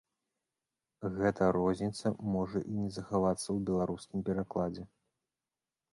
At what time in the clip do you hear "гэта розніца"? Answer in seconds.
1.17-2.07